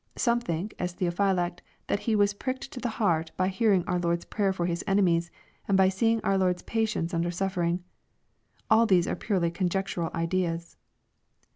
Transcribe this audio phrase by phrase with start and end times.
[0.27, 4.25] —Some think, as Theophylact, that he was pricked to the heart by hearing our Lord's
[4.25, 5.29] prayer for His enemies,
[5.67, 7.81] and by seeing our Lord's patience under sui3fering.
[8.67, 10.75] All these are purely conjec tural ideas.